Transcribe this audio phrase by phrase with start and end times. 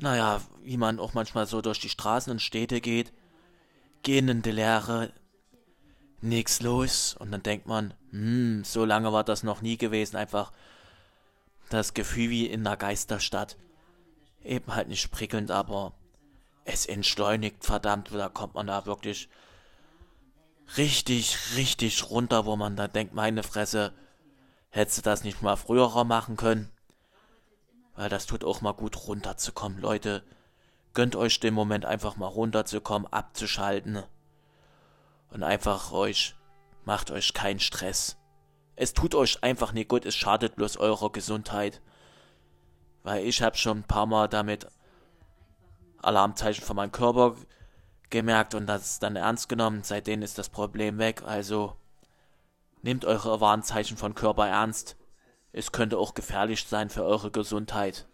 [0.00, 3.12] naja, wie man auch manchmal so durch die Straßen und Städte geht,
[4.02, 5.12] gehen in die Leere,
[6.22, 10.52] nix los und dann denkt man, hm, so lange war das noch nie gewesen, einfach
[11.68, 13.56] das Gefühl wie in einer Geisterstadt.
[14.42, 15.92] Eben halt nicht prickelnd, aber
[16.64, 19.28] es entschleunigt verdammt, da kommt man da wirklich
[20.76, 23.92] richtig, richtig runter, wo man da denkt, meine Fresse,
[24.70, 26.70] hättest du das nicht mal früher machen können?
[28.00, 30.22] Weil das tut auch mal gut runterzukommen, Leute.
[30.94, 34.02] Gönnt euch den Moment einfach mal runterzukommen, abzuschalten.
[35.28, 36.34] Und einfach euch,
[36.86, 38.16] macht euch keinen Stress.
[38.74, 41.82] Es tut euch einfach nicht gut, es schadet bloß eurer Gesundheit.
[43.02, 44.66] Weil ich hab schon ein paar Mal damit
[46.00, 47.36] Alarmzeichen von meinem Körper
[48.08, 49.82] gemerkt und das dann ernst genommen.
[49.82, 51.22] Seitdem ist das Problem weg.
[51.26, 51.76] Also
[52.80, 54.96] nehmt eure Warnzeichen von Körper ernst.
[55.52, 58.06] Es könnte auch gefährlich sein für eure Gesundheit.